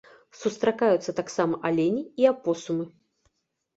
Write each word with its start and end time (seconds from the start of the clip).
Сустракаюцца 0.43 1.15
таксама 1.21 1.59
алені 1.69 2.01
і 2.25 2.29
апосумы. 2.33 2.85